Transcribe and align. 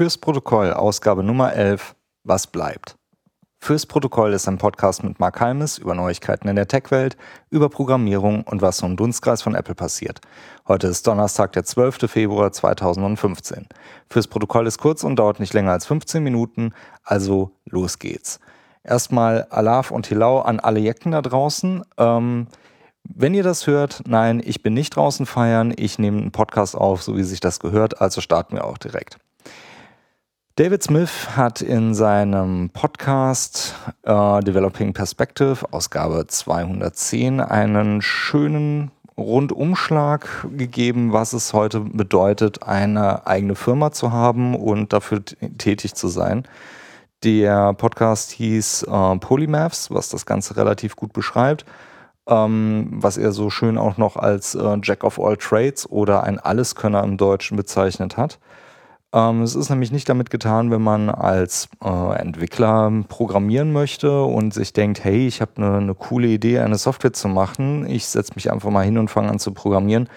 Fürs 0.00 0.16
Protokoll, 0.16 0.72
Ausgabe 0.72 1.22
Nummer 1.22 1.52
11. 1.52 1.94
Was 2.24 2.46
bleibt? 2.46 2.96
Fürs 3.58 3.84
Protokoll 3.84 4.32
ist 4.32 4.48
ein 4.48 4.56
Podcast 4.56 5.04
mit 5.04 5.20
Mark 5.20 5.38
Halmes 5.42 5.76
über 5.76 5.94
Neuigkeiten 5.94 6.48
in 6.48 6.56
der 6.56 6.68
Tech-Welt, 6.68 7.18
über 7.50 7.68
Programmierung 7.68 8.42
und 8.44 8.62
was 8.62 8.78
so 8.78 8.86
im 8.86 8.96
Dunstkreis 8.96 9.42
von 9.42 9.54
Apple 9.54 9.74
passiert. 9.74 10.22
Heute 10.66 10.86
ist 10.86 11.06
Donnerstag, 11.06 11.52
der 11.52 11.64
12. 11.64 12.10
Februar 12.10 12.50
2015. 12.50 13.66
Fürs 14.08 14.26
Protokoll 14.26 14.66
ist 14.66 14.78
kurz 14.78 15.04
und 15.04 15.16
dauert 15.16 15.38
nicht 15.38 15.52
länger 15.52 15.72
als 15.72 15.84
15 15.84 16.22
Minuten, 16.22 16.72
also 17.04 17.50
los 17.66 17.98
geht's. 17.98 18.40
Erstmal 18.82 19.48
Alaf 19.50 19.90
und 19.90 20.06
Hilau 20.06 20.38
an 20.40 20.60
alle 20.60 20.80
Jecken 20.80 21.12
da 21.12 21.20
draußen. 21.20 21.84
Ähm, 21.98 22.46
wenn 23.04 23.34
ihr 23.34 23.42
das 23.42 23.66
hört, 23.66 24.04
nein, 24.06 24.40
ich 24.42 24.62
bin 24.62 24.72
nicht 24.72 24.96
draußen 24.96 25.26
feiern, 25.26 25.74
ich 25.76 25.98
nehme 25.98 26.22
einen 26.22 26.32
Podcast 26.32 26.74
auf, 26.74 27.02
so 27.02 27.18
wie 27.18 27.22
sich 27.22 27.40
das 27.40 27.60
gehört, 27.60 28.00
also 28.00 28.22
starten 28.22 28.54
wir 28.54 28.64
auch 28.64 28.78
direkt. 28.78 29.18
David 30.60 30.82
Smith 30.82 31.38
hat 31.38 31.62
in 31.62 31.94
seinem 31.94 32.68
Podcast 32.68 33.74
äh, 34.02 34.40
Developing 34.40 34.92
Perspective, 34.92 35.64
Ausgabe 35.70 36.26
210, 36.26 37.40
einen 37.40 38.02
schönen 38.02 38.90
Rundumschlag 39.16 40.28
gegeben, 40.54 41.14
was 41.14 41.32
es 41.32 41.54
heute 41.54 41.80
bedeutet, 41.80 42.62
eine 42.64 43.26
eigene 43.26 43.54
Firma 43.54 43.90
zu 43.92 44.12
haben 44.12 44.54
und 44.54 44.92
dafür 44.92 45.24
tätig 45.56 45.94
zu 45.94 46.08
sein. 46.08 46.46
Der 47.24 47.72
Podcast 47.72 48.30
hieß 48.32 48.82
äh, 48.82 49.16
Polymaths, 49.16 49.90
was 49.90 50.10
das 50.10 50.26
Ganze 50.26 50.58
relativ 50.58 50.94
gut 50.94 51.14
beschreibt, 51.14 51.64
ähm, 52.28 52.86
was 52.92 53.16
er 53.16 53.32
so 53.32 53.48
schön 53.48 53.78
auch 53.78 53.96
noch 53.96 54.18
als 54.18 54.54
äh, 54.54 54.76
Jack 54.82 55.04
of 55.04 55.18
all 55.18 55.38
Trades 55.38 55.88
oder 55.88 56.24
ein 56.24 56.38
Alleskönner 56.38 57.02
im 57.02 57.16
Deutschen 57.16 57.56
bezeichnet 57.56 58.18
hat. 58.18 58.38
Ähm, 59.12 59.42
es 59.42 59.56
ist 59.56 59.70
nämlich 59.70 59.90
nicht 59.90 60.08
damit 60.08 60.30
getan, 60.30 60.70
wenn 60.70 60.82
man 60.82 61.10
als 61.10 61.68
äh, 61.82 62.16
Entwickler 62.16 62.92
programmieren 63.08 63.72
möchte 63.72 64.22
und 64.22 64.54
sich 64.54 64.72
denkt, 64.72 65.02
hey, 65.02 65.26
ich 65.26 65.40
habe 65.40 65.52
eine 65.56 65.80
ne 65.80 65.94
coole 65.94 66.28
Idee, 66.28 66.60
eine 66.60 66.78
Software 66.78 67.12
zu 67.12 67.28
machen. 67.28 67.86
Ich 67.86 68.06
setze 68.06 68.32
mich 68.36 68.52
einfach 68.52 68.70
mal 68.70 68.84
hin 68.84 68.98
und 68.98 69.10
fange 69.10 69.30
an 69.30 69.40
zu 69.40 69.52
programmieren. 69.52 70.08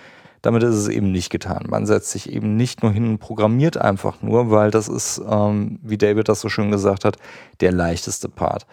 Damit 0.44 0.62
ist 0.62 0.76
es 0.76 0.90
eben 0.90 1.12
nicht 1.12 1.30
getan. 1.30 1.66
Man 1.70 1.86
setzt 1.86 2.12
sich 2.12 2.32
eben 2.32 2.56
nicht 2.56 2.84
nur 2.84 2.92
hin 2.92 3.08
und 3.08 3.20
programmiert 3.20 3.78
einfach 3.78 4.22
nur, 4.22 4.52
weil 4.52 4.70
das 4.72 4.90
ist, 4.90 5.22
ähm, 5.28 5.80
wie 5.82 5.98
David 5.98 6.30
das 6.30 6.42
so 6.42 6.50
schön 6.50 6.70
gesagt 6.70 7.06
hat, 7.06 7.18
der 7.62 7.72
leichteste 7.72 8.30
Part. 8.30 8.68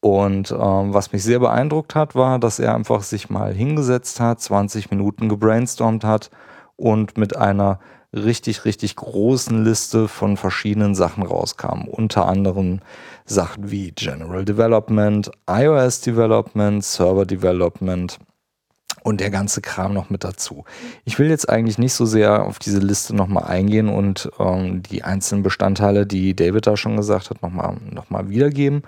Und 0.00 0.52
ähm, 0.52 0.92
was 0.92 1.12
mich 1.12 1.24
sehr 1.24 1.38
beeindruckt 1.40 1.94
hat, 1.94 2.14
war, 2.14 2.38
dass 2.38 2.58
er 2.58 2.74
einfach 2.74 3.02
sich 3.02 3.30
mal 3.30 3.54
hingesetzt 3.54 4.20
hat, 4.20 4.40
20 4.40 4.90
Minuten 4.90 5.30
gebrainstormt 5.30 6.04
hat 6.04 6.30
und 6.76 7.16
mit 7.16 7.36
einer 7.36 7.80
richtig, 8.14 8.64
richtig 8.64 8.96
großen 8.96 9.64
Liste 9.64 10.08
von 10.08 10.36
verschiedenen 10.36 10.94
Sachen 10.94 11.22
rauskam. 11.22 11.88
Unter 11.88 12.26
anderem 12.26 12.80
Sachen 13.26 13.70
wie 13.70 13.92
General 13.92 14.44
Development, 14.44 15.30
iOS 15.48 16.00
Development, 16.00 16.84
Server 16.84 17.26
Development 17.26 18.18
und 19.02 19.20
der 19.20 19.30
ganze 19.30 19.60
Kram 19.60 19.92
noch 19.92 20.10
mit 20.10 20.24
dazu. 20.24 20.64
Ich 21.04 21.18
will 21.18 21.28
jetzt 21.28 21.48
eigentlich 21.48 21.78
nicht 21.78 21.92
so 21.92 22.06
sehr 22.06 22.44
auf 22.44 22.58
diese 22.58 22.78
Liste 22.78 23.14
nochmal 23.14 23.44
eingehen 23.44 23.88
und 23.88 24.30
ähm, 24.38 24.82
die 24.82 25.02
einzelnen 25.02 25.42
Bestandteile, 25.42 26.06
die 26.06 26.34
David 26.34 26.66
da 26.66 26.76
schon 26.76 26.96
gesagt 26.96 27.30
hat, 27.30 27.42
nochmal 27.42 27.76
noch 27.90 28.10
mal 28.10 28.30
wiedergeben. 28.30 28.82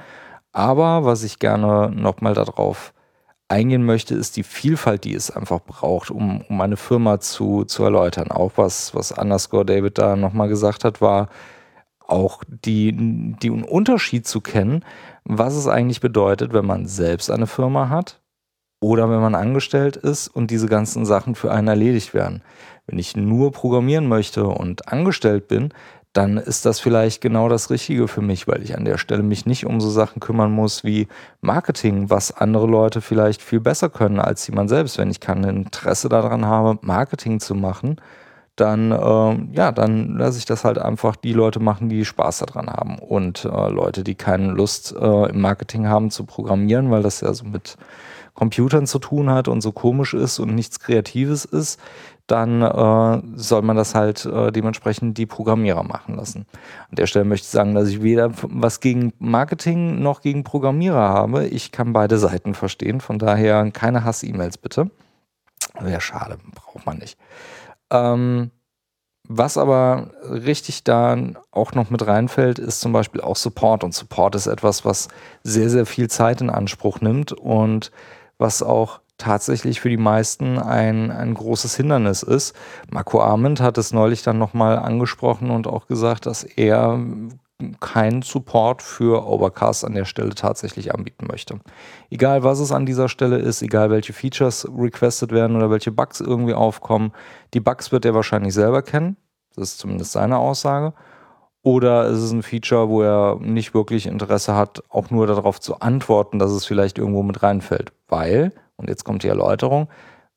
Aber 0.53 1.05
was 1.05 1.23
ich 1.23 1.39
gerne 1.39 1.91
nochmal 1.95 2.33
darauf 2.33 2.95
eingehen 3.49 3.85
möchte, 3.85 4.15
ist 4.15 4.37
die 4.37 4.43
Vielfalt, 4.43 5.05
die 5.05 5.15
es 5.15 5.31
einfach 5.31 5.61
braucht, 5.61 6.11
um, 6.11 6.43
um 6.49 6.61
eine 6.61 6.77
Firma 6.77 7.21
zu, 7.21 7.65
zu 7.65 7.85
erläutern. 7.85 8.31
Auch 8.31 8.53
was, 8.57 8.95
was 8.95 9.13
Underscore 9.13 9.65
David 9.65 9.99
da 9.99 10.17
nochmal 10.17 10.49
gesagt 10.49 10.85
hat, 10.85 11.01
war 11.01 11.29
auch 12.07 12.43
die, 12.49 12.93
den 12.93 13.65
Unterschied 13.65 14.27
zu 14.27 14.41
kennen, 14.41 14.85
was 15.25 15.55
es 15.55 15.67
eigentlich 15.67 16.01
bedeutet, 16.01 16.53
wenn 16.53 16.67
man 16.67 16.87
selbst 16.87 17.31
eine 17.31 17.47
Firma 17.47 17.89
hat 17.89 18.21
oder 18.81 19.11
wenn 19.11 19.21
man 19.21 19.35
angestellt 19.35 19.97
ist 19.97 20.29
und 20.29 20.51
diese 20.51 20.69
ganzen 20.69 21.05
Sachen 21.05 21.35
für 21.35 21.53
einen 21.53 21.69
erledigt 21.69 22.15
werden. 22.15 22.43
Wenn 22.87 22.99
ich 22.99 23.17
nur 23.17 23.51
programmieren 23.51 24.07
möchte 24.07 24.47
und 24.47 24.89
angestellt 24.89 25.49
bin, 25.49 25.73
dann 26.17 26.39
ist 26.39 26.65
das 26.65 26.81
vielleicht 26.81 27.21
genau 27.21 27.49
das 27.49 27.69
Richtige 27.71 28.09
für 28.09 28.23
mich, 28.23 28.49
weil 28.49 28.63
ich 28.63 28.77
an 28.77 28.87
der 28.87 28.97
Stelle 28.97 29.23
mich 29.23 29.45
nicht 29.45 29.67
um 29.67 29.81
so 29.81 29.91
Sachen 29.91 30.21
kümmern 30.21 30.51
muss 30.51 30.83
wie 30.83 31.09
Marketing, 31.43 32.09
was 32.09 32.33
andere 32.33 32.67
Leute 32.67 33.03
vielleicht 33.03 33.43
viel 33.43 33.61
besser 33.61 33.91
können 33.91 34.19
als 34.19 34.47
jemand 34.47 34.71
selbst. 34.71 34.97
Wenn 34.97 35.11
ich 35.11 35.21
kein 35.21 35.45
Interesse 35.45 36.09
daran 36.09 36.47
habe, 36.47 36.79
Marketing 36.81 37.39
zu 37.39 37.55
machen, 37.55 38.01
dann, 38.57 38.93
äh, 38.93 39.57
ja, 39.57 39.73
dann 39.73 40.17
lasse 40.17 40.39
ich 40.39 40.47
das 40.47 40.65
halt 40.65 40.79
einfach 40.79 41.17
die 41.17 41.35
Leute 41.35 41.61
machen, 41.61 41.91
die 41.91 42.07
Spaß 42.07 42.39
daran 42.39 42.69
haben. 42.69 42.99
Und 42.99 43.45
äh, 43.45 43.49
Leute, 43.69 44.03
die 44.03 44.15
keine 44.15 44.53
Lust 44.53 44.95
äh, 44.99 45.29
im 45.29 45.43
Marketing 45.43 45.87
haben 45.87 46.11
zu 46.11 46.25
programmieren, 46.25 46.91
weil 46.91 47.03
das 47.03 47.21
ja 47.21 47.35
so 47.35 47.45
mit 47.45 47.77
Computern 48.37 48.87
zu 48.87 49.01
tun 49.01 49.31
hat 49.31 49.49
und 49.49 49.63
so 49.63 49.73
komisch 49.73 50.15
ist 50.15 50.39
und 50.39 50.55
nichts 50.55 50.79
Kreatives 50.79 51.45
ist, 51.45 51.81
dann 52.27 52.63
äh, 52.63 53.23
soll 53.37 53.63
man 53.63 53.77
das 53.77 53.95
halt 53.95 54.27
äh, 54.27 54.53
dementsprechend 54.53 55.17
die 55.17 55.27
Programmierer 55.27 55.83
machen 55.83 56.17
lassen. 56.17 56.47
An 56.91 56.97
der 56.97 57.07
Stelle 57.07 57.25
möchte 57.25 57.45
ich 57.45 57.51
sagen, 57.51 57.75
dass 57.75 57.89
ich 57.89 58.03
weder 58.03 58.31
was 58.43 58.81
gegen 58.81 59.13
Marketing 59.19 60.01
noch 60.01 60.21
gegen 60.21 60.45
Programmierer 60.45 61.09
habe. 61.09 61.47
Ich 61.47 61.73
kann 61.73 61.93
beide 61.93 62.19
Seiten 62.19 62.55
verstehen, 62.55 63.01
von 63.01 63.19
daher 63.19 63.71
keine 63.71 64.05
Hass-E-Mails 64.05 64.59
bitte. 64.59 64.91
Wäre 65.81 66.01
schade, 66.01 66.39
braucht 66.55 66.85
man 66.85 66.99
nicht. 66.99 67.19
Ähm, 67.91 68.51
was 69.29 69.59
aber 69.59 70.11
richtig 70.31 70.85
da 70.85 71.17
auch 71.51 71.73
noch 71.73 71.91
mit 71.91 72.07
reinfällt, 72.07 72.59
ist 72.59 72.81
zum 72.81 72.93
Beispiel 72.93 73.21
auch 73.21 73.37
Support. 73.37 73.83
Und 73.83 73.95
Support 73.95 74.35
ist 74.37 74.47
etwas, 74.47 74.85
was 74.85 75.09
sehr, 75.43 75.69
sehr 75.69 75.87
viel 75.87 76.09
Zeit 76.09 76.41
in 76.41 76.51
Anspruch 76.51 77.01
nimmt 77.01 77.33
und 77.33 77.91
was 78.39 78.63
auch 78.63 79.01
tatsächlich 79.19 79.81
für 79.81 79.89
die 79.89 79.97
meisten 79.97 80.59
ein, 80.59 81.11
ein 81.11 81.35
großes 81.35 81.77
Hindernis 81.77 82.23
ist. 82.23 82.55
Marco 82.91 83.21
Arment 83.23 83.61
hat 83.61 83.79
es 83.79 83.93
neulich 83.93 84.23
dann 84.23 84.39
nochmal 84.39 84.79
angesprochen 84.79 85.51
und 85.51 85.67
auch 85.67 85.87
gesagt, 85.87 86.27
dass 86.27 86.45
er 86.45 87.01
keinen 87.81 88.21
Support 88.21 88.83
für 88.83 89.27
Overcast 89.27 89.85
an 89.85 89.95
der 89.95 90.05
Stelle 90.05 90.35
tatsächlich 90.35 90.95
anbieten 90.95 91.27
möchte. 91.27 91.59
Egal 92.11 92.43
was 92.43 92.59
es 92.59 92.71
an 92.71 92.85
dieser 92.85 93.09
Stelle 93.09 93.39
ist, 93.39 93.63
egal 93.63 93.91
welche 93.91 94.13
Features 94.13 94.69
requested 94.77 95.33
werden 95.33 95.57
oder 95.57 95.71
welche 95.71 95.91
Bugs 95.91 96.21
irgendwie 96.21 96.53
aufkommen, 96.53 97.13
die 97.55 97.61
Bugs 97.61 97.93
wird 97.93 98.05
er 98.05 98.15
wahrscheinlich 98.15 98.53
selber 98.53 98.83
kennen. 98.83 99.17
Das 99.55 99.71
ist 99.71 99.79
zumindest 99.79 100.13
seine 100.13 100.37
Aussage. 100.37 100.93
Oder 101.67 102.07
ist 102.07 102.19
es 102.19 102.31
ein 102.31 102.45
Feature, 102.45 102.89
wo 102.89 103.03
er 103.03 103.41
nicht 103.41 103.75
wirklich 103.75 104.07
Interesse 104.07 104.55
hat, 104.55 104.85
auch 104.89 105.11
nur 105.11 105.27
darauf 105.27 105.59
zu 105.61 105.81
antworten, 105.81 106.39
dass 106.39 106.53
es 106.53 106.65
vielleicht 106.65 106.97
irgendwo 106.97 107.25
mit 107.25 107.43
reinfällt. 107.43 107.91
Weil 108.07 108.53
und 108.77 108.89
jetzt 108.89 109.03
kommt 109.03 109.25
die 109.25 109.29
Erläuterung, 109.29 109.89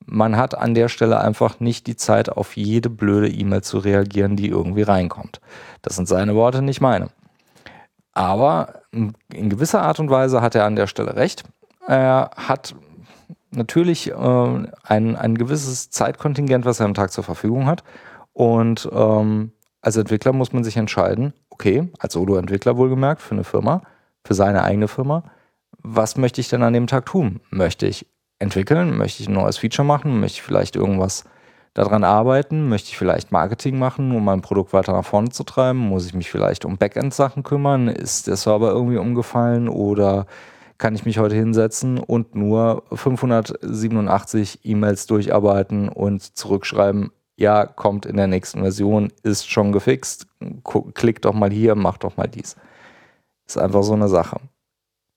man 0.04 0.36
hat 0.36 0.58
an 0.58 0.74
der 0.74 0.88
Stelle 0.88 1.20
einfach 1.20 1.60
nicht 1.60 1.86
die 1.86 1.94
Zeit, 1.94 2.30
auf 2.30 2.56
jede 2.56 2.90
blöde 2.90 3.28
E-Mail 3.28 3.62
zu 3.62 3.78
reagieren, 3.78 4.34
die 4.34 4.48
irgendwie 4.48 4.82
reinkommt. 4.82 5.40
Das 5.82 5.94
sind 5.94 6.08
seine 6.08 6.34
Worte, 6.34 6.62
nicht 6.62 6.80
meine. 6.80 7.10
Aber 8.12 8.80
in 8.92 9.14
gewisser 9.50 9.82
Art 9.82 10.00
und 10.00 10.10
Weise 10.10 10.42
hat 10.42 10.56
er 10.56 10.64
an 10.64 10.74
der 10.74 10.88
Stelle 10.88 11.14
recht. 11.14 11.44
Er 11.86 12.32
hat 12.34 12.74
natürlich 13.52 14.10
äh, 14.10 14.14
ein, 14.14 15.14
ein 15.14 15.38
gewisses 15.38 15.90
Zeitkontingent, 15.90 16.64
was 16.64 16.80
er 16.80 16.86
am 16.86 16.94
Tag 16.94 17.12
zur 17.12 17.22
Verfügung 17.22 17.66
hat. 17.66 17.84
Und 18.32 18.88
ähm, 18.92 19.52
als 19.82 19.96
Entwickler 19.96 20.32
muss 20.32 20.52
man 20.52 20.64
sich 20.64 20.76
entscheiden, 20.76 21.32
okay, 21.50 21.88
als 21.98 22.14
Solo-Entwickler 22.14 22.76
wohlgemerkt, 22.76 23.22
für 23.22 23.34
eine 23.34 23.44
Firma, 23.44 23.82
für 24.24 24.34
seine 24.34 24.62
eigene 24.62 24.88
Firma, 24.88 25.24
was 25.82 26.16
möchte 26.16 26.40
ich 26.40 26.48
denn 26.48 26.62
an 26.62 26.72
dem 26.72 26.86
Tag 26.86 27.06
tun? 27.06 27.40
Möchte 27.50 27.86
ich 27.86 28.06
entwickeln? 28.38 28.96
Möchte 28.96 29.22
ich 29.22 29.28
ein 29.28 29.34
neues 29.34 29.58
Feature 29.58 29.86
machen? 29.86 30.20
Möchte 30.20 30.36
ich 30.36 30.42
vielleicht 30.42 30.76
irgendwas 30.76 31.24
daran 31.74 32.04
arbeiten? 32.04 32.68
Möchte 32.68 32.88
ich 32.88 32.98
vielleicht 32.98 33.32
Marketing 33.32 33.78
machen, 33.78 34.14
um 34.14 34.24
mein 34.24 34.42
Produkt 34.42 34.72
weiter 34.72 34.92
nach 34.92 35.04
vorne 35.04 35.30
zu 35.30 35.44
treiben? 35.44 35.78
Muss 35.78 36.06
ich 36.06 36.14
mich 36.14 36.30
vielleicht 36.30 36.64
um 36.64 36.76
Backend-Sachen 36.76 37.42
kümmern? 37.42 37.88
Ist 37.88 38.26
der 38.26 38.36
Server 38.36 38.70
irgendwie 38.70 38.98
umgefallen 38.98 39.68
oder 39.68 40.26
kann 40.78 40.94
ich 40.94 41.04
mich 41.04 41.18
heute 41.18 41.34
hinsetzen 41.34 41.98
und 41.98 42.34
nur 42.34 42.84
587 42.92 44.60
E-Mails 44.64 45.06
durcharbeiten 45.06 45.90
und 45.90 46.22
zurückschreiben, 46.36 47.12
ja, 47.40 47.64
kommt 47.64 48.04
in 48.04 48.18
der 48.18 48.26
nächsten 48.26 48.60
Version, 48.60 49.10
ist 49.22 49.50
schon 49.50 49.72
gefixt, 49.72 50.26
klick 50.92 51.22
doch 51.22 51.32
mal 51.32 51.50
hier, 51.50 51.74
mach 51.74 51.96
doch 51.96 52.18
mal 52.18 52.28
dies. 52.28 52.54
Ist 53.46 53.56
einfach 53.56 53.82
so 53.82 53.94
eine 53.94 54.08
Sache. 54.08 54.40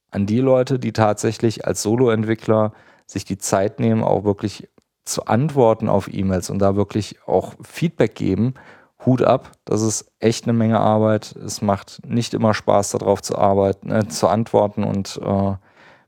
An 0.09 0.25
die 0.25 0.39
Leute, 0.39 0.79
die 0.79 0.93
tatsächlich 0.93 1.67
als 1.67 1.81
Solo-Entwickler 1.81 2.71
sich 3.05 3.25
die 3.25 3.37
Zeit 3.37 3.81
nehmen, 3.81 4.03
auch 4.03 4.23
wirklich 4.23 4.69
zu 5.03 5.25
antworten 5.25 5.89
auf 5.89 6.07
E-Mails 6.11 6.49
und 6.49 6.59
da 6.59 6.77
wirklich 6.77 7.17
auch 7.27 7.55
Feedback 7.61 8.15
geben, 8.15 8.53
Hut 9.05 9.21
ab. 9.21 9.51
Das 9.65 9.81
ist 9.81 10.09
echt 10.19 10.45
eine 10.45 10.53
Menge 10.53 10.79
Arbeit. 10.79 11.35
Es 11.35 11.61
macht 11.61 12.07
nicht 12.07 12.33
immer 12.33 12.53
Spaß, 12.53 12.91
darauf 12.91 13.21
zu 13.21 13.37
arbeiten, 13.37 13.91
äh, 13.91 14.07
zu 14.07 14.29
antworten 14.29 14.85
und 14.85 15.19
äh, 15.21 15.55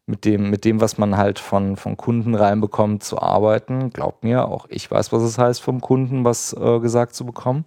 mit 0.08 0.26
dem, 0.26 0.50
mit 0.50 0.66
dem, 0.66 0.82
was 0.82 0.98
man 0.98 1.18
halt 1.18 1.40
von, 1.40 1.78
von 1.78 1.98
Kunden 1.98 2.36
reinbekommt, 2.36 3.04
zu 3.04 3.20
arbeiten. 3.20 3.90
Glaubt 3.90 4.24
mir, 4.24 4.48
auch 4.48 4.68
ich 4.70 4.90
weiß, 4.90 5.12
was 5.12 5.24
es 5.24 5.38
heißt, 5.38 5.62
vom 5.62 5.82
Kunden 5.82 6.24
was 6.24 6.54
äh, 6.54 6.80
gesagt 6.80 7.16
zu 7.16 7.26
bekommen. 7.26 7.66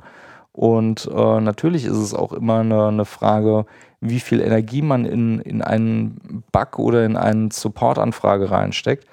Und 0.53 1.09
äh, 1.13 1.41
natürlich 1.41 1.85
ist 1.85 1.97
es 1.97 2.15
auch 2.15 2.33
immer 2.33 2.61
eine, 2.61 2.89
eine, 2.89 3.05
Frage, 3.05 3.67
wie 4.01 4.21
viel 4.21 4.41
Energie 4.41 4.83
man 4.83 5.05
in, 5.05 5.41
in 5.41 5.63
einen 5.63 6.45
Bug 6.53 6.79
oder 6.79 7.05
in 7.05 7.17
eine 7.17 7.51
Support-Anfrage 7.53 8.51
reinsteckt. 8.51 9.07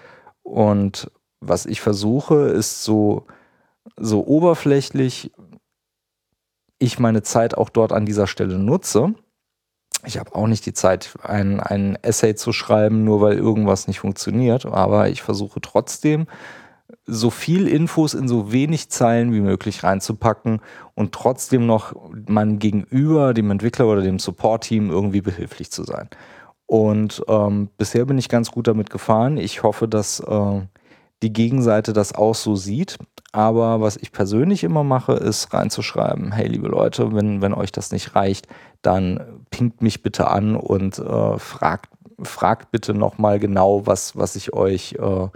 Und 0.43 1.11
was 1.41 1.65
ich 1.65 1.81
versuche, 1.81 2.47
ist 2.47 2.83
so, 2.83 3.25
so 3.97 4.25
oberflächlich 4.25 5.31
ich 6.77 6.99
meine 6.99 7.23
Zeit 7.23 7.57
auch 7.57 7.69
dort 7.69 7.93
an 7.93 8.05
dieser 8.05 8.27
Stelle 8.27 8.57
nutze. 8.57 9.13
Ich 10.05 10.17
habe 10.17 10.35
auch 10.35 10.47
nicht 10.47 10.65
die 10.65 10.73
Zeit, 10.73 11.15
ein, 11.23 11.59
ein 11.59 11.97
Essay 12.01 12.35
zu 12.35 12.53
schreiben, 12.53 13.03
nur 13.03 13.21
weil 13.21 13.37
irgendwas 13.37 13.87
nicht 13.87 13.99
funktioniert, 13.99 14.65
aber 14.65 15.09
ich 15.09 15.21
versuche 15.21 15.61
trotzdem, 15.61 16.27
so 17.07 17.29
viel 17.29 17.67
Infos 17.67 18.13
in 18.13 18.27
so 18.27 18.51
wenig 18.51 18.89
Zeilen 18.89 19.33
wie 19.33 19.41
möglich 19.41 19.83
reinzupacken 19.83 20.59
und 20.95 21.11
trotzdem 21.13 21.65
noch 21.65 21.95
meinem 22.27 22.59
Gegenüber, 22.59 23.33
dem 23.33 23.51
Entwickler 23.51 23.87
oder 23.87 24.01
dem 24.01 24.19
Support-Team 24.19 24.89
irgendwie 24.89 25.21
behilflich 25.21 25.71
zu 25.71 25.83
sein. 25.83 26.09
Und 26.67 27.23
ähm, 27.27 27.69
bisher 27.77 28.05
bin 28.05 28.17
ich 28.17 28.29
ganz 28.29 28.51
gut 28.51 28.67
damit 28.67 28.89
gefahren. 28.89 29.37
Ich 29.37 29.61
hoffe, 29.61 29.87
dass 29.87 30.19
äh, 30.19 30.61
die 31.23 31.33
Gegenseite 31.33 31.93
das 31.93 32.13
auch 32.13 32.35
so 32.35 32.55
sieht. 32.55 32.97
Aber 33.31 33.81
was 33.81 33.97
ich 33.97 34.11
persönlich 34.11 34.63
immer 34.63 34.83
mache, 34.83 35.13
ist 35.13 35.53
reinzuschreiben, 35.53 36.31
hey 36.31 36.47
liebe 36.47 36.67
Leute, 36.67 37.13
wenn, 37.13 37.41
wenn 37.41 37.53
euch 37.53 37.71
das 37.71 37.91
nicht 37.91 38.15
reicht, 38.15 38.47
dann 38.81 39.43
pinkt 39.49 39.81
mich 39.81 40.03
bitte 40.03 40.27
an 40.27 40.55
und 40.55 40.99
äh, 40.99 41.37
fragt, 41.37 41.89
fragt 42.21 42.71
bitte 42.71 42.93
nochmal 42.93 43.39
genau, 43.39 43.85
was, 43.85 44.15
was 44.15 44.35
ich 44.35 44.53
euch 44.53 44.93
äh, 44.93 45.27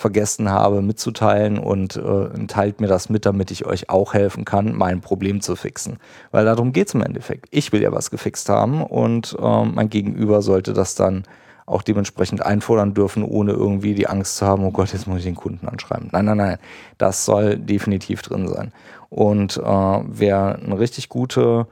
vergessen 0.00 0.50
habe 0.50 0.80
mitzuteilen 0.80 1.58
und 1.58 1.96
äh, 1.96 2.46
teilt 2.46 2.80
mir 2.80 2.86
das 2.86 3.10
mit, 3.10 3.26
damit 3.26 3.50
ich 3.50 3.66
euch 3.66 3.90
auch 3.90 4.14
helfen 4.14 4.44
kann, 4.44 4.74
mein 4.74 5.00
Problem 5.02 5.42
zu 5.42 5.56
fixen. 5.56 5.98
Weil 6.30 6.46
darum 6.46 6.72
geht 6.72 6.88
es 6.88 6.94
im 6.94 7.02
Endeffekt. 7.02 7.46
Ich 7.50 7.72
will 7.72 7.82
ja 7.82 7.92
was 7.92 8.10
gefixt 8.10 8.48
haben 8.48 8.82
und 8.82 9.36
äh, 9.38 9.64
mein 9.64 9.90
Gegenüber 9.90 10.40
sollte 10.40 10.72
das 10.72 10.94
dann 10.94 11.24
auch 11.70 11.82
dementsprechend 11.82 12.44
einfordern 12.44 12.94
dürfen, 12.94 13.22
ohne 13.22 13.52
irgendwie 13.52 13.94
die 13.94 14.08
Angst 14.08 14.36
zu 14.36 14.46
haben, 14.46 14.64
oh 14.64 14.70
Gott, 14.70 14.92
jetzt 14.92 15.06
muss 15.06 15.18
ich 15.18 15.24
den 15.24 15.36
Kunden 15.36 15.68
anschreiben. 15.68 16.08
Nein, 16.12 16.24
nein, 16.24 16.36
nein, 16.36 16.58
das 16.98 17.24
soll 17.24 17.56
definitiv 17.56 18.22
drin 18.22 18.48
sein. 18.48 18.72
Und 19.08 19.56
äh, 19.56 19.62
wer 19.62 20.56
eine 20.56 20.78
richtig 20.78 21.08
gute 21.08 21.66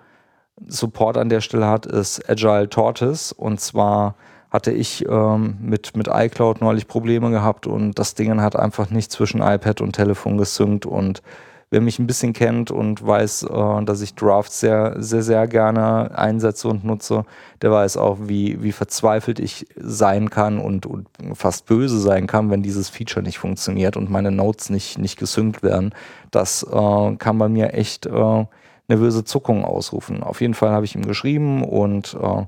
Support 0.67 1.17
an 1.17 1.29
der 1.29 1.41
Stelle 1.41 1.67
hat, 1.67 1.87
ist 1.87 2.29
Agile 2.29 2.69
Tortoise. 2.69 3.35
Und 3.35 3.61
zwar 3.61 4.15
hatte 4.51 4.73
ich 4.73 5.05
ähm, 5.09 5.57
mit, 5.61 5.97
mit 5.97 6.09
iCloud 6.11 6.61
neulich 6.61 6.89
Probleme 6.89 7.31
gehabt 7.31 7.67
und 7.67 7.99
das 7.99 8.15
Ding 8.15 8.41
hat 8.41 8.57
einfach 8.57 8.91
nicht 8.91 9.13
zwischen 9.13 9.43
iPad 9.43 9.81
und 9.81 9.93
Telefon 9.93 10.39
gesynkt 10.39 10.87
und 10.87 11.23
wer 11.71 11.81
mich 11.81 11.99
ein 11.99 12.07
bisschen 12.07 12.33
kennt 12.33 12.71
und 12.71 13.07
weiß, 13.07 13.45
äh, 13.45 13.85
dass 13.85 14.01
ich 14.01 14.15
Drafts 14.15 14.61
sehr, 14.61 14.95
sehr, 14.99 15.23
sehr 15.23 15.47
gerne 15.47 16.17
einsetze 16.17 16.69
und 16.69 16.85
nutze, 16.85 17.25
der 17.63 17.71
weiß 17.71 17.97
auch, 17.97 18.19
wie, 18.23 18.63
wie 18.63 18.73
verzweifelt 18.73 19.39
ich 19.39 19.67
sein 19.77 20.31
kann 20.31 20.59
und, 20.59 20.87
und 20.87 21.09
fast 21.35 21.67
böse 21.67 21.99
sein 21.99 22.27
kann, 22.27 22.51
wenn 22.51 22.63
dieses 22.63 22.89
Feature 22.89 23.23
nicht 23.23 23.39
funktioniert 23.39 23.97
und 23.97 24.11
meine 24.11 24.31
Notes 24.31 24.71
nicht, 24.71 24.99
nicht 24.99 25.19
gesynkt 25.19 25.63
werden. 25.63 25.95
Das 26.31 26.63
äh, 26.63 27.17
kann 27.17 27.39
bei 27.39 27.49
mir 27.49 27.75
echt 27.75 28.07
äh, 28.07 28.45
nervöse 28.89 29.25
Zuckungen 29.25 29.65
ausrufen. 29.65 30.23
Auf 30.23 30.41
jeden 30.41 30.55
Fall 30.55 30.71
habe 30.71 30.87
ich 30.87 30.95
ihm 30.95 31.07
geschrieben 31.07 31.63
und 31.63 32.17
äh, 32.21 32.47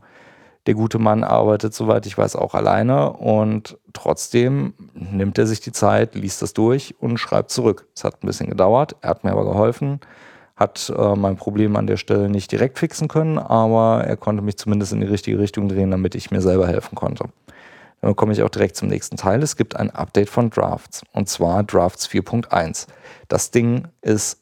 der 0.66 0.74
gute 0.74 0.98
Mann 0.98 1.24
arbeitet, 1.24 1.74
soweit 1.74 2.06
ich 2.06 2.16
weiß, 2.18 2.36
auch 2.36 2.54
alleine 2.54 3.12
und 3.12 3.78
trotzdem 3.92 4.74
nimmt 4.94 5.38
er 5.38 5.46
sich 5.46 5.60
die 5.60 5.72
Zeit, 5.72 6.14
liest 6.14 6.42
das 6.42 6.52
durch 6.52 6.94
und 7.00 7.18
schreibt 7.18 7.50
zurück. 7.50 7.86
Es 7.94 8.04
hat 8.04 8.22
ein 8.22 8.26
bisschen 8.26 8.50
gedauert, 8.50 8.96
er 9.00 9.10
hat 9.10 9.24
mir 9.24 9.32
aber 9.32 9.44
geholfen, 9.44 10.00
hat 10.56 10.92
äh, 10.94 11.14
mein 11.16 11.36
Problem 11.36 11.76
an 11.76 11.86
der 11.86 11.96
Stelle 11.96 12.28
nicht 12.28 12.52
direkt 12.52 12.78
fixen 12.78 13.08
können, 13.08 13.38
aber 13.38 14.04
er 14.04 14.16
konnte 14.16 14.42
mich 14.42 14.58
zumindest 14.58 14.92
in 14.92 15.00
die 15.00 15.06
richtige 15.06 15.38
Richtung 15.38 15.68
drehen, 15.68 15.90
damit 15.90 16.14
ich 16.14 16.30
mir 16.30 16.42
selber 16.42 16.66
helfen 16.66 16.94
konnte. 16.94 17.24
Dann 18.02 18.16
komme 18.16 18.32
ich 18.32 18.42
auch 18.42 18.48
direkt 18.48 18.76
zum 18.76 18.88
nächsten 18.88 19.16
Teil. 19.16 19.42
Es 19.42 19.56
gibt 19.56 19.76
ein 19.76 19.90
Update 19.90 20.30
von 20.30 20.50
Drafts 20.50 21.02
und 21.12 21.28
zwar 21.28 21.62
Drafts 21.62 22.08
4.1. 22.08 22.86
Das 23.28 23.50
Ding 23.50 23.88
ist 24.02 24.39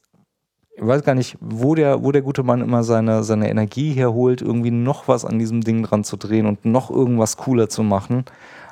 ich 0.78 0.86
weiß 0.86 1.02
gar 1.02 1.14
nicht, 1.14 1.36
wo 1.40 1.74
der, 1.74 2.04
wo 2.04 2.12
der 2.12 2.22
gute 2.22 2.44
Mann 2.44 2.60
immer 2.60 2.84
seine, 2.84 3.24
seine 3.24 3.50
Energie 3.50 3.92
herholt, 3.94 4.42
irgendwie 4.42 4.70
noch 4.70 5.08
was 5.08 5.24
an 5.24 5.38
diesem 5.38 5.62
Ding 5.62 5.82
dran 5.82 6.04
zu 6.04 6.16
drehen 6.16 6.46
und 6.46 6.64
noch 6.64 6.90
irgendwas 6.90 7.36
cooler 7.36 7.68
zu 7.68 7.82
machen. 7.82 8.24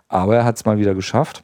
Aber 0.08 0.36
er 0.36 0.44
hat 0.44 0.56
es 0.56 0.64
mal 0.64 0.78
wieder 0.78 0.94
geschafft. 0.94 1.42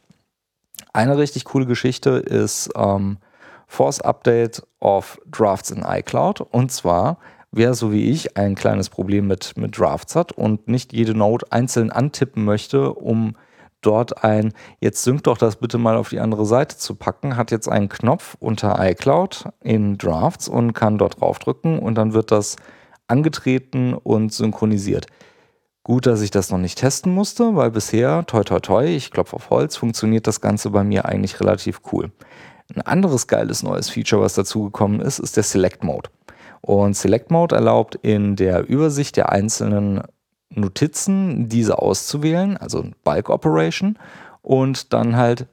Eine 0.93 1.19
richtig 1.19 1.47
coole 1.47 1.67
Geschichte 1.67 2.11
ist 2.11 2.70
ähm, 2.76 3.19
Force 3.67 4.00
Update 4.00 4.62
of 4.79 5.19
Drafts 5.29 5.73
in 5.73 5.82
iCloud. 5.85 6.41
Und 6.41 6.70
zwar, 6.70 7.19
wer 7.50 7.75
so 7.75 7.91
wie 7.91 8.11
ich 8.11 8.37
ein 8.37 8.55
kleines 8.55 8.88
Problem 8.88 9.26
mit, 9.26 9.56
mit 9.56 9.76
Drafts 9.76 10.14
hat 10.14 10.31
und 10.31 10.69
nicht 10.69 10.93
jede 10.93 11.14
Note 11.14 11.47
einzeln 11.50 11.91
antippen 11.91 12.44
möchte, 12.44 12.93
um 12.93 13.35
dort 13.82 14.25
ein, 14.25 14.52
jetzt 14.81 15.02
sync 15.02 15.25
doch 15.25 15.37
das 15.37 15.56
bitte 15.56 15.79
mal 15.79 15.96
auf 15.96 16.08
die 16.08 16.20
andere 16.20 16.46
Seite 16.46 16.79
zu 16.79 16.94
packen, 16.94 17.37
hat 17.37 17.50
jetzt 17.50 17.69
einen 17.69 17.88
Knopf 17.88 18.37
unter 18.40 18.76
iCloud 18.79 19.49
in 19.62 19.99
Drafts 19.99 20.49
und 20.49 20.73
kann 20.73 20.99
dort 20.99 21.20
draufdrücken 21.20 21.79
und 21.79 21.96
dann 21.96 22.14
wird 22.14 22.31
das 22.31 22.56
angetreten 23.08 23.94
und 23.94 24.32
synchronisiert. 24.32 25.06
Gut, 25.84 26.06
dass 26.06 26.23
ich 26.23 26.31
das 26.31 26.50
noch 26.50 26.58
nicht 26.58 26.79
testen 26.79 27.12
musste, 27.12 27.56
weil 27.56 27.73
bisher, 27.73 28.25
toi 28.26 28.44
toi 28.44 28.61
toi, 28.61 28.84
ich 28.87 29.11
klopfe 29.11 29.34
auf 29.34 29.50
Holz, 29.50 29.76
funktioniert 29.76 30.28
das 30.28 30.40
Ganze 30.40 30.70
bei 30.70 30.85
mir 30.85 31.06
eigentlich 31.06 31.40
relativ 31.40 31.81
cool. 31.93 32.12
Ein 32.75 32.82
anderes 32.82 33.26
geiles 33.26 33.64
neues 33.64 33.90
Feature, 33.90 34.23
was 34.23 34.35
dazugekommen 34.35 35.00
ist, 35.00 35.19
ist 35.19 35.37
der 35.37 35.43
Select 35.43 35.82
Mode. 35.82 36.08
Und 36.61 36.96
Select 36.96 37.32
Mode 37.32 37.56
erlaubt 37.56 37.96
in 37.96 38.37
der 38.37 38.69
Übersicht 38.69 39.17
der 39.17 39.31
einzelnen 39.31 40.02
Notizen, 40.54 41.49
diese 41.49 41.78
auszuwählen, 41.78 42.56
also 42.56 42.84
Bulk 43.04 43.31
Operation, 43.31 43.99
und 44.43 44.93
dann 44.93 45.16
halt 45.16 45.46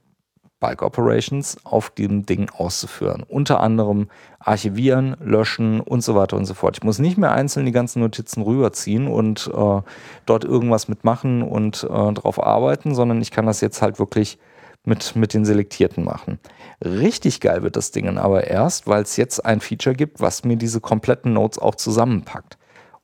Bulk 0.59 0.81
Operations 0.81 1.57
auf 1.63 1.89
dem 1.89 2.25
Ding 2.25 2.49
auszuführen. 2.49 3.23
Unter 3.27 3.61
anderem 3.61 4.09
archivieren, 4.39 5.15
löschen 5.21 5.79
und 5.79 6.01
so 6.01 6.15
weiter 6.15 6.35
und 6.35 6.45
so 6.45 6.53
fort. 6.53 6.77
Ich 6.77 6.83
muss 6.83 6.99
nicht 6.99 7.17
mehr 7.17 7.31
einzeln 7.31 7.65
die 7.65 7.71
ganzen 7.71 8.01
Notizen 8.01 8.41
rüberziehen 8.41 9.07
und 9.07 9.49
äh, 9.53 9.81
dort 10.25 10.43
irgendwas 10.43 10.87
mitmachen 10.87 11.43
und 11.43 11.83
äh, 11.83 12.13
drauf 12.13 12.43
arbeiten, 12.43 12.93
sondern 12.93 13.21
ich 13.21 13.31
kann 13.31 13.45
das 13.45 13.61
jetzt 13.61 13.81
halt 13.81 13.99
wirklich 13.99 14.37
mit, 14.83 15.15
mit 15.15 15.33
den 15.33 15.45
Selektierten 15.45 16.03
machen. 16.03 16.39
Richtig 16.83 17.39
geil 17.41 17.63
wird 17.63 17.75
das 17.75 17.91
Ding 17.91 18.17
aber 18.17 18.47
erst, 18.47 18.87
weil 18.87 19.03
es 19.03 19.17
jetzt 19.17 19.45
ein 19.45 19.59
Feature 19.59 19.95
gibt, 19.95 20.19
was 20.19 20.43
mir 20.43 20.55
diese 20.57 20.81
kompletten 20.81 21.33
Notes 21.33 21.59
auch 21.59 21.75
zusammenpackt. 21.75 22.57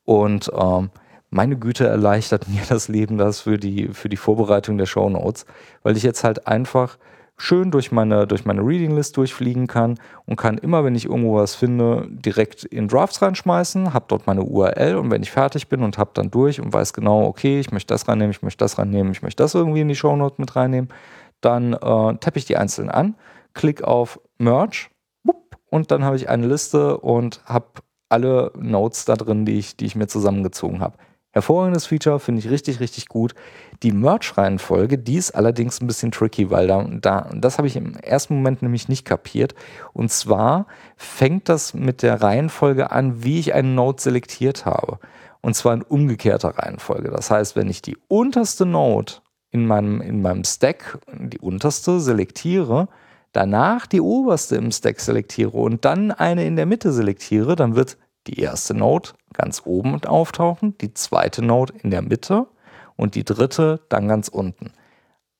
Und 0.03 0.51
ähm, 0.57 0.89
meine 1.29 1.57
Güte 1.57 1.87
erleichtert 1.87 2.47
mir 2.49 2.61
das 2.67 2.87
Leben 2.87 3.17
das 3.17 3.41
für 3.41 3.57
die, 3.57 3.89
für 3.89 4.09
die 4.09 4.17
Vorbereitung 4.17 4.77
der 4.77 4.85
Show 4.85 5.09
Notes, 5.09 5.45
weil 5.83 5.97
ich 5.97 6.03
jetzt 6.03 6.23
halt 6.23 6.47
einfach 6.47 6.97
schön 7.37 7.69
durch 7.69 7.91
meine, 7.91 8.27
durch 8.27 8.45
meine 8.45 8.61
Reading 8.61 8.95
List 8.95 9.17
durchfliegen 9.17 9.67
kann 9.67 9.99
und 10.25 10.37
kann 10.37 10.57
immer, 10.57 10.83
wenn 10.85 10.95
ich 10.95 11.05
irgendwo 11.05 11.35
was 11.35 11.55
finde, 11.55 12.07
direkt 12.09 12.63
in 12.63 12.87
Drafts 12.87 13.21
reinschmeißen, 13.21 13.93
habe 13.93 14.05
dort 14.07 14.25
meine 14.25 14.43
URL 14.43 14.95
und 14.95 15.11
wenn 15.11 15.21
ich 15.21 15.31
fertig 15.31 15.67
bin 15.67 15.83
und 15.83 15.97
habe 15.97 16.11
dann 16.13 16.31
durch 16.31 16.61
und 16.61 16.71
weiß 16.71 16.93
genau, 16.93 17.25
okay, 17.25 17.59
ich 17.59 17.71
möchte 17.71 17.93
das 17.93 18.07
reinnehmen, 18.07 18.31
ich 18.31 18.41
möchte 18.41 18.63
das 18.63 18.77
reinnehmen, 18.77 19.11
ich 19.11 19.21
möchte 19.21 19.43
das 19.43 19.53
irgendwie 19.53 19.81
in 19.81 19.89
die 19.89 19.95
Show 19.95 20.15
Notes 20.15 20.37
mit 20.37 20.55
reinnehmen, 20.55 20.89
dann 21.41 21.73
äh, 21.73 21.77
tappe 21.77 22.37
ich 22.37 22.45
die 22.45 22.57
einzeln 22.57 22.89
an, 22.89 23.15
klick 23.53 23.83
auf 23.83 24.19
Merge 24.37 24.87
und 25.69 25.91
dann 25.91 26.05
habe 26.05 26.15
ich 26.15 26.29
eine 26.29 26.47
Liste 26.47 26.97
und 26.97 27.41
habe 27.45 27.65
alle 28.07 28.51
Notes 28.57 29.03
da 29.03 29.15
drin, 29.15 29.45
die 29.45 29.59
ich, 29.59 29.75
die 29.75 29.85
ich 29.85 29.95
mir 29.95 30.07
zusammengezogen 30.07 30.79
habe. 30.79 30.97
Hervorragendes 31.35 31.85
Feature, 31.85 32.21
finde 32.21 32.39
ich 32.39 32.49
richtig, 32.49 32.79
richtig 32.79 33.09
gut. 33.09 33.35
Die 33.83 33.91
Merch-Reihenfolge, 33.91 34.97
die 34.97 35.17
ist 35.17 35.31
allerdings 35.31 35.81
ein 35.81 35.87
bisschen 35.87 36.13
tricky, 36.13 36.49
weil 36.49 36.65
da, 36.65 36.87
da 36.89 37.29
das 37.33 37.57
habe 37.57 37.67
ich 37.67 37.75
im 37.75 37.93
ersten 37.97 38.35
Moment 38.35 38.61
nämlich 38.61 38.87
nicht 38.87 39.03
kapiert. 39.03 39.53
Und 39.91 40.09
zwar 40.13 40.65
fängt 40.95 41.49
das 41.49 41.73
mit 41.73 42.03
der 42.03 42.21
Reihenfolge 42.21 42.89
an, 42.89 43.25
wie 43.25 43.37
ich 43.37 43.53
einen 43.53 43.75
Node 43.75 44.01
selektiert 44.01 44.65
habe. 44.65 44.99
Und 45.41 45.57
zwar 45.57 45.73
in 45.73 45.81
umgekehrter 45.81 46.57
Reihenfolge. 46.57 47.11
Das 47.11 47.29
heißt, 47.29 47.57
wenn 47.57 47.69
ich 47.69 47.81
die 47.81 47.97
unterste 48.07 48.65
Node 48.65 49.15
in 49.51 49.67
meinem, 49.67 49.99
in 49.99 50.21
meinem 50.21 50.45
Stack, 50.45 50.99
die 51.19 51.39
unterste, 51.39 51.99
selektiere, 51.99 52.87
danach 53.33 53.87
die 53.87 53.99
oberste 53.99 54.55
im 54.55 54.71
Stack 54.71 55.01
selektiere 55.01 55.57
und 55.57 55.83
dann 55.83 56.11
eine 56.11 56.45
in 56.45 56.55
der 56.55 56.65
Mitte 56.65 56.93
selektiere, 56.93 57.57
dann 57.57 57.75
wird 57.75 57.97
die 58.27 58.39
erste 58.39 58.73
Node 58.73 59.09
ganz 59.33 59.61
oben 59.65 60.03
auftauchen, 60.03 60.77
die 60.79 60.93
zweite 60.93 61.43
Node 61.43 61.73
in 61.83 61.91
der 61.91 62.01
Mitte 62.01 62.47
und 62.95 63.15
die 63.15 63.23
dritte 63.23 63.81
dann 63.89 64.07
ganz 64.07 64.27
unten. 64.27 64.71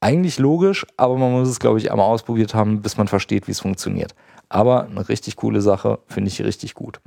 Eigentlich 0.01 0.37
logisch, 0.37 0.85
aber 0.97 1.17
man 1.17 1.31
muss 1.31 1.47
es, 1.47 1.59
glaube 1.59 1.79
ich, 1.79 1.91
einmal 1.91 2.07
ausprobiert 2.07 2.53
haben, 2.53 2.81
bis 2.81 2.97
man 2.97 3.07
versteht, 3.07 3.47
wie 3.47 3.51
es 3.51 3.61
funktioniert. 3.61 4.13
Aber 4.49 4.85
eine 4.85 5.07
richtig 5.09 5.35
coole 5.37 5.61
Sache, 5.61 5.99
finde 6.07 6.27
ich 6.27 6.43
richtig 6.43 6.75
gut. 6.75 6.99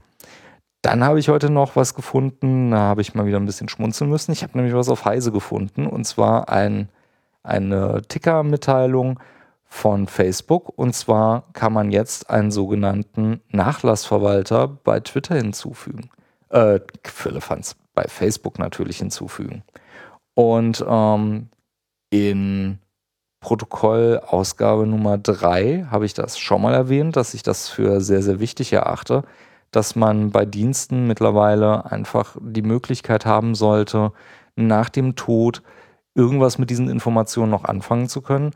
Dann 0.82 1.04
habe 1.04 1.18
ich 1.18 1.28
heute 1.28 1.50
noch 1.50 1.76
was 1.76 1.94
gefunden, 1.94 2.70
da 2.70 2.78
habe 2.78 3.02
ich 3.02 3.14
mal 3.14 3.26
wieder 3.26 3.38
ein 3.38 3.46
bisschen 3.46 3.68
schmunzeln 3.68 4.10
müssen. 4.10 4.32
Ich 4.32 4.42
habe 4.42 4.56
nämlich 4.56 4.74
was 4.74 4.88
auf 4.88 5.04
Heise 5.04 5.32
gefunden 5.32 5.86
und 5.86 6.04
zwar 6.06 6.48
ein, 6.48 6.88
eine 7.42 8.02
Ticker-Mitteilung 8.08 9.20
von 9.68 10.06
Facebook. 10.06 10.72
Und 10.76 10.94
zwar 10.94 11.44
kann 11.52 11.72
man 11.72 11.92
jetzt 11.92 12.30
einen 12.30 12.50
sogenannten 12.50 13.40
Nachlassverwalter 13.50 14.66
bei 14.66 14.98
Twitter 15.00 15.36
hinzufügen. 15.36 16.10
Äh, 16.48 16.80
Firlefanz, 17.04 17.76
bei 17.94 18.04
Facebook 18.08 18.58
natürlich 18.58 18.98
hinzufügen. 18.98 19.62
Und 20.34 20.84
ähm, 20.88 21.50
in 22.10 22.78
Protokollausgabe 23.40 24.86
Nummer 24.86 25.18
3 25.18 25.88
habe 25.90 26.06
ich 26.06 26.14
das 26.14 26.38
schon 26.38 26.62
mal 26.62 26.74
erwähnt, 26.74 27.16
dass 27.16 27.34
ich 27.34 27.42
das 27.42 27.68
für 27.68 28.00
sehr, 28.00 28.22
sehr 28.22 28.40
wichtig 28.40 28.72
erachte, 28.72 29.22
dass 29.70 29.94
man 29.94 30.30
bei 30.30 30.46
Diensten 30.46 31.06
mittlerweile 31.06 31.90
einfach 31.90 32.36
die 32.40 32.62
Möglichkeit 32.62 33.26
haben 33.26 33.54
sollte, 33.54 34.12
nach 34.56 34.88
dem 34.88 35.14
Tod 35.14 35.62
irgendwas 36.14 36.58
mit 36.58 36.70
diesen 36.70 36.88
Informationen 36.88 37.50
noch 37.50 37.64
anfangen 37.64 38.08
zu 38.08 38.22
können 38.22 38.52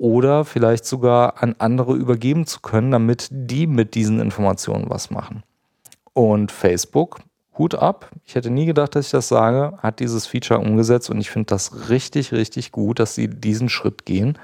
oder 0.00 0.46
vielleicht 0.46 0.86
sogar 0.86 1.42
an 1.42 1.54
andere 1.58 1.94
übergeben 1.94 2.46
zu 2.46 2.60
können, 2.60 2.90
damit 2.90 3.28
die 3.30 3.66
mit 3.66 3.94
diesen 3.94 4.18
Informationen 4.18 4.88
was 4.88 5.10
machen. 5.10 5.42
Und 6.14 6.50
Facebook, 6.50 7.20
Hut 7.58 7.74
ab, 7.74 8.10
ich 8.24 8.34
hätte 8.34 8.48
nie 8.48 8.64
gedacht, 8.64 8.94
dass 8.94 9.06
ich 9.06 9.12
das 9.12 9.28
sage, 9.28 9.76
hat 9.82 10.00
dieses 10.00 10.26
Feature 10.26 10.58
umgesetzt 10.58 11.10
und 11.10 11.20
ich 11.20 11.30
finde 11.30 11.48
das 11.48 11.90
richtig, 11.90 12.32
richtig 12.32 12.72
gut, 12.72 12.98
dass 12.98 13.14
sie 13.14 13.28
diesen 13.28 13.68
Schritt 13.68 14.06
gehen. 14.06 14.38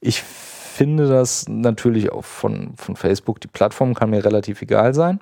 Ich 0.00 0.22
finde 0.22 1.06
das 1.08 1.46
natürlich 1.46 2.10
auch 2.10 2.24
von, 2.24 2.72
von 2.78 2.96
Facebook, 2.96 3.42
die 3.42 3.48
Plattform 3.48 3.92
kann 3.92 4.08
mir 4.08 4.24
relativ 4.24 4.62
egal 4.62 4.94
sein. 4.94 5.20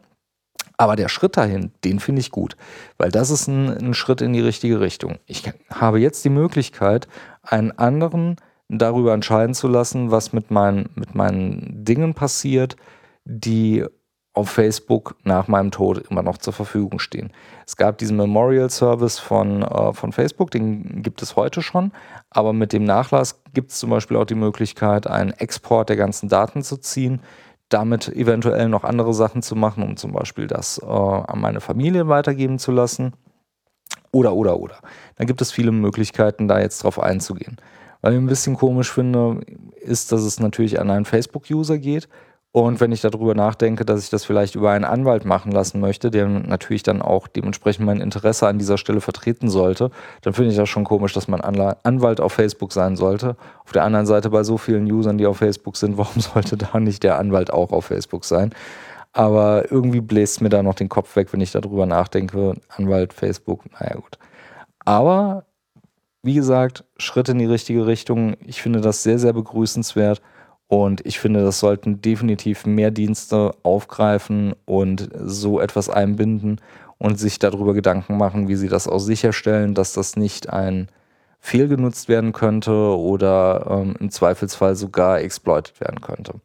Aber 0.77 0.95
der 0.95 1.09
Schritt 1.09 1.37
dahin, 1.37 1.73
den 1.83 1.99
finde 1.99 2.21
ich 2.21 2.31
gut, 2.31 2.57
weil 2.97 3.11
das 3.11 3.31
ist 3.31 3.49
ein, 3.49 3.71
ein, 3.71 3.95
Schritt 3.95 4.21
in 4.21 4.33
die 4.33 4.41
richtige 4.41 4.79
Richtung. 4.79 5.19
Ich 5.27 5.43
habe 5.69 5.99
jetzt 5.99 6.25
die 6.25 6.31
Möglichkeit, 6.31 7.09
einen 7.43 7.73
anderen 7.73 8.37
darüber 8.69 9.13
entscheiden 9.13 9.55
zu 9.55 9.69
lassen, 9.69 10.11
was 10.11 10.33
mit 10.33 10.51
meinen, 10.51 10.91
mit 10.95 11.15
meinen 11.15 11.85
Dingen 11.85 12.15
passiert, 12.15 12.77
die 13.25 13.85
auf 14.35 14.51
Facebook 14.51 15.15
nach 15.23 15.47
meinem 15.47 15.71
Tod 15.71 15.99
immer 16.11 16.23
noch 16.23 16.39
zur 16.39 16.53
Verfügung 16.53 16.99
stehen. 16.99 17.33
Es 17.67 17.77
gab 17.77 17.99
diesen 17.99 18.17
Memorial 18.17 18.69
Service 18.69 19.19
von, 19.21 19.63
äh, 19.63 19.93
von 19.93 20.11
Facebook, 20.11 20.51
den 20.51 21.03
gibt 21.03 21.23
es 21.23 21.37
heute 21.37 21.63
schon, 21.63 21.93
aber 22.31 22.53
mit 22.53 22.73
dem 22.73 22.83
Nachlass 22.83 23.43
gibt 23.53 23.71
es 23.71 23.79
zum 23.79 23.91
Beispiel 23.91 24.17
auch 24.17 24.25
die 24.25 24.35
Möglichkeit, 24.35 25.07
einen 25.07 25.31
Export 25.31 25.89
der 25.89 25.97
ganzen 25.97 26.29
Daten 26.29 26.63
zu 26.63 26.77
ziehen, 26.79 27.21
damit 27.69 28.09
eventuell 28.09 28.69
noch 28.69 28.83
andere 28.83 29.15
Sachen 29.15 29.41
zu 29.41 29.55
machen, 29.55 29.85
um 29.85 29.97
zum 29.97 30.13
Beispiel 30.13 30.49
das 30.49 30.79
äh, 30.79 30.87
an 30.87 31.41
meine 31.41 31.61
Familie 31.61 32.09
weitergeben 32.09 32.59
zu 32.59 32.73
lassen. 32.73 33.15
Oder, 34.11 34.35
oder, 34.35 34.59
oder. 34.59 34.77
Da 35.17 35.25
gibt 35.25 35.41
es 35.43 35.53
viele 35.53 35.73
Möglichkeiten, 35.73 36.49
da 36.49 36.61
jetzt 36.61 36.83
drauf 36.83 37.01
einzugehen. 37.01 37.57
Was 38.05 38.13
ich 38.13 38.19
ein 38.19 38.27
bisschen 38.27 38.55
komisch 38.55 38.93
finde, 38.93 39.41
ist, 39.81 40.13
dass 40.13 40.25
es 40.25 40.39
natürlich 40.39 40.79
an 40.79 40.91
einen 40.91 41.07
Facebook-User 41.07 41.79
geht 41.79 42.07
und 42.53 42.79
wenn 42.79 42.93
ich 42.93 43.01
darüber 43.01 43.35
nachdenke, 43.35 43.87
dass 43.87 44.05
ich 44.05 44.11
das 44.11 44.27
vielleicht 44.27 44.57
über 44.57 44.73
einen 44.73 44.85
Anwalt 44.85 45.25
machen 45.25 45.53
lassen 45.53 45.81
möchte, 45.81 46.11
der 46.11 46.29
natürlich 46.29 46.83
dann 46.83 47.01
auch 47.01 47.29
dementsprechend 47.29 47.87
mein 47.87 48.03
Interesse 48.03 48.47
an 48.47 48.59
dieser 48.59 48.77
Stelle 48.77 49.01
vertreten 49.01 49.49
sollte, 49.49 49.91
dann 50.21 50.35
finde 50.35 50.51
ich 50.51 50.59
das 50.59 50.69
schon 50.69 50.85
komisch, 50.85 51.15
dass 51.15 51.29
man 51.29 51.41
Anwalt 51.41 52.21
auf 52.21 52.35
Facebook 52.35 52.75
sein 52.75 52.97
sollte. 52.97 53.37
Auf 53.65 53.73
der 53.73 53.85
anderen 53.85 54.05
Seite 54.05 54.29
bei 54.29 54.43
so 54.43 54.59
vielen 54.59 54.85
Usern, 54.85 55.17
die 55.17 55.25
auf 55.25 55.39
Facebook 55.39 55.79
sind, 55.79 55.97
warum 55.97 56.21
sollte 56.21 56.59
da 56.59 56.79
nicht 56.79 57.05
der 57.05 57.19
Anwalt 57.19 57.51
auch 57.51 57.73
auf 57.73 57.87
Facebook 57.87 58.27
sein? 58.27 58.55
Aber 59.15 59.73
irgendwie 59.73 60.03
bläst 60.03 60.43
mir 60.43 60.51
da 60.51 60.63
noch 60.63 60.75
den 60.75 60.91
Kopf 60.91 61.17
weg, 61.17 61.33
wenn 61.33 61.41
ich 61.41 61.53
darüber 61.53 61.87
nachdenke. 61.87 62.57
Anwalt, 62.69 63.15
Facebook, 63.15 63.63
naja 63.81 63.95
gut. 63.95 64.19
Aber 64.85 65.47
wie 66.25 66.35
gesagt, 66.35 66.85
Schritt 66.97 67.29
in 67.29 67.39
die 67.39 67.45
richtige 67.45 67.87
Richtung. 67.87 68.37
Ich 68.47 68.63
finde 68.63 68.81
das 68.81 69.03
sehr, 69.03 69.19
sehr 69.19 69.35
begrüßenswert. 69.35 70.23
Und 70.67 71.05
ich 71.07 71.21
finde, 71.21 71.45
das 71.45 71.61
sollten 71.61 72.01
definitiv 72.01 72.65
mehr 72.65 72.91
Dienste 72.91 73.53
aufgreifen 73.63 74.55
und 74.65 75.11
so 75.23 75.61
etwas 75.61 75.91
einbinden 75.91 76.61
und 76.97 77.19
sich 77.19 77.39
darüber 77.39 77.75
Gedanken 77.75 78.17
machen, 78.17 78.49
wie 78.49 78.57
sie 78.57 78.69
das 78.69 78.89
auch 78.89 78.99
sicherstellen, 78.99 79.75
dass 79.75 79.93
das 79.93 80.17
nicht 80.17 80.49
ein 80.49 80.89
fehlgenutzt 81.41 82.09
werden 82.09 82.33
könnte 82.33 82.73
oder 82.73 83.67
ähm, 83.69 83.95
im 84.01 84.11
Zweifelsfall 84.11 84.77
sogar 84.77 85.21
exploitet 85.21 85.79
werden 85.79 86.01
könnte. 86.01 86.41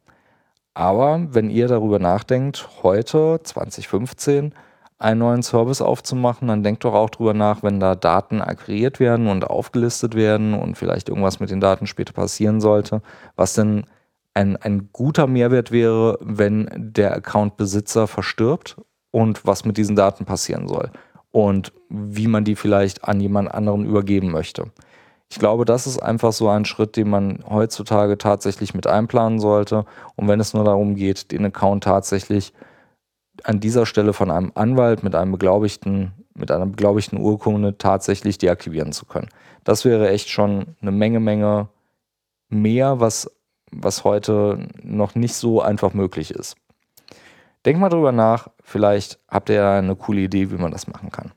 Aber 0.74 1.26
wenn 1.30 1.48
ihr 1.48 1.68
darüber 1.68 1.98
nachdenkt, 1.98 2.68
heute 2.82 3.40
2015 3.42 4.52
einen 5.00 5.18
neuen 5.18 5.42
Service 5.42 5.80
aufzumachen, 5.80 6.48
dann 6.48 6.62
denkt 6.62 6.84
doch 6.84 6.94
auch 6.94 7.10
darüber 7.10 7.32
nach, 7.34 7.62
wenn 7.62 7.80
da 7.80 7.94
Daten 7.94 8.42
aggregiert 8.42 9.00
werden 9.00 9.28
und 9.28 9.44
aufgelistet 9.48 10.14
werden 10.14 10.54
und 10.54 10.76
vielleicht 10.76 11.08
irgendwas 11.08 11.40
mit 11.40 11.50
den 11.50 11.60
Daten 11.60 11.86
später 11.86 12.12
passieren 12.12 12.60
sollte, 12.60 13.00
was 13.34 13.54
denn 13.54 13.86
ein, 14.34 14.56
ein 14.58 14.90
guter 14.92 15.26
Mehrwert 15.26 15.72
wäre, 15.72 16.18
wenn 16.20 16.68
der 16.76 17.14
Account-Besitzer 17.16 18.06
verstirbt 18.06 18.76
und 19.10 19.46
was 19.46 19.64
mit 19.64 19.78
diesen 19.78 19.96
Daten 19.96 20.26
passieren 20.26 20.68
soll 20.68 20.90
und 21.32 21.72
wie 21.88 22.28
man 22.28 22.44
die 22.44 22.54
vielleicht 22.54 23.04
an 23.04 23.20
jemand 23.20 23.52
anderen 23.52 23.86
übergeben 23.86 24.30
möchte. 24.30 24.70
Ich 25.30 25.38
glaube, 25.38 25.64
das 25.64 25.86
ist 25.86 25.98
einfach 25.98 26.32
so 26.32 26.48
ein 26.48 26.64
Schritt, 26.66 26.96
den 26.96 27.08
man 27.08 27.42
heutzutage 27.48 28.18
tatsächlich 28.18 28.74
mit 28.74 28.86
einplanen 28.86 29.38
sollte. 29.38 29.84
Und 30.16 30.26
wenn 30.28 30.40
es 30.40 30.54
nur 30.54 30.64
darum 30.64 30.96
geht, 30.96 31.30
den 31.30 31.46
Account 31.46 31.84
tatsächlich 31.84 32.52
an 33.44 33.60
dieser 33.60 33.86
Stelle 33.86 34.12
von 34.12 34.30
einem 34.30 34.52
Anwalt 34.54 35.02
mit 35.02 35.14
einem 35.14 35.32
beglaubigten, 35.32 36.12
mit 36.34 36.50
einer 36.50 36.66
beglaubigten 36.66 37.18
Urkunde 37.18 37.78
tatsächlich 37.78 38.38
deaktivieren 38.38 38.92
zu 38.92 39.06
können. 39.06 39.28
Das 39.64 39.84
wäre 39.84 40.08
echt 40.10 40.28
schon 40.28 40.76
eine 40.80 40.90
Menge, 40.90 41.20
Menge 41.20 41.68
mehr, 42.48 43.00
was 43.00 43.30
was 43.70 44.04
heute 44.04 44.68
noch 44.82 45.14
nicht 45.14 45.34
so 45.34 45.60
einfach 45.60 45.94
möglich 45.94 46.30
ist. 46.30 46.56
Denkt 47.64 47.80
mal 47.80 47.88
drüber 47.88 48.12
nach, 48.12 48.48
vielleicht 48.62 49.18
habt 49.28 49.48
ihr 49.48 49.56
ja 49.56 49.78
eine 49.78 49.96
coole 49.96 50.22
Idee, 50.22 50.50
wie 50.50 50.56
man 50.56 50.72
das 50.72 50.86
machen 50.86 51.10
kann. 51.10 51.32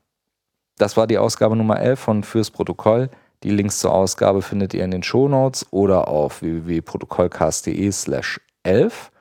Das 0.78 0.98
war 0.98 1.06
die 1.06 1.18
Ausgabe 1.18 1.56
Nummer 1.56 1.80
11 1.80 2.00
von 2.00 2.24
Fürs 2.24 2.50
Protokoll. 2.50 3.10
Die 3.44 3.50
Links 3.50 3.80
zur 3.80 3.94
Ausgabe 3.94 4.42
findet 4.42 4.74
ihr 4.74 4.86
in 4.86 4.92
den 4.92 5.04
Shownotes 5.04 5.68
oder 5.72 6.08
auf 6.08 6.42
www.protokollcast.de 6.42 7.92
slash 7.92 8.40
11. 8.64 9.12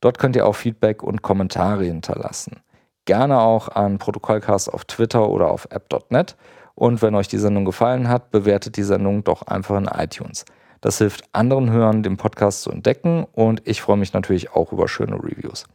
Dort 0.00 0.18
könnt 0.18 0.36
ihr 0.36 0.46
auch 0.46 0.56
Feedback 0.56 1.02
und 1.02 1.22
Kommentare 1.22 1.84
hinterlassen. 1.84 2.60
Gerne 3.04 3.40
auch 3.40 3.68
an 3.68 3.98
Protokollcast 3.98 4.72
auf 4.72 4.84
Twitter 4.84 5.28
oder 5.28 5.50
auf 5.50 5.66
app.net. 5.70 6.36
Und 6.74 7.02
wenn 7.02 7.14
euch 7.14 7.28
die 7.28 7.38
Sendung 7.38 7.64
gefallen 7.64 8.08
hat, 8.08 8.30
bewertet 8.30 8.76
die 8.76 8.82
Sendung 8.82 9.24
doch 9.24 9.42
einfach 9.42 9.76
in 9.76 9.86
iTunes. 9.86 10.44
Das 10.80 10.98
hilft 10.98 11.24
anderen 11.32 11.70
Hörern, 11.70 12.02
den 12.02 12.16
Podcast 12.16 12.62
zu 12.62 12.70
entdecken 12.70 13.26
und 13.32 13.60
ich 13.66 13.82
freue 13.82 13.98
mich 13.98 14.14
natürlich 14.14 14.52
auch 14.52 14.72
über 14.72 14.88
schöne 14.88 15.16
Reviews. 15.16 15.66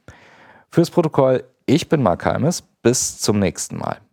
Fürs 0.72 0.90
Protokoll, 0.90 1.44
ich 1.68 1.90
bin 1.90 2.02
Mark 2.02 2.26
Heimes. 2.26 2.64
Bis 2.82 3.20
zum 3.20 3.40
nächsten 3.40 3.78
Mal. 3.78 4.05